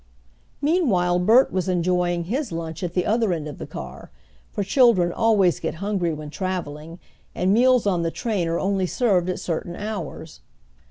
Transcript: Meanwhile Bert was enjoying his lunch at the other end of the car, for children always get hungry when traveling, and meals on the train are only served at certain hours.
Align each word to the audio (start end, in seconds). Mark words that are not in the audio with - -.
Meanwhile 0.63 1.19
Bert 1.19 1.51
was 1.53 1.69
enjoying 1.69 2.23
his 2.23 2.51
lunch 2.51 2.81
at 2.81 2.95
the 2.95 3.05
other 3.05 3.31
end 3.33 3.47
of 3.47 3.59
the 3.59 3.67
car, 3.67 4.09
for 4.51 4.63
children 4.63 5.11
always 5.11 5.59
get 5.59 5.75
hungry 5.75 6.11
when 6.11 6.31
traveling, 6.31 6.97
and 7.35 7.53
meals 7.53 7.85
on 7.85 8.01
the 8.01 8.09
train 8.09 8.47
are 8.47 8.57
only 8.59 8.87
served 8.87 9.29
at 9.29 9.39
certain 9.39 9.75
hours. 9.75 10.41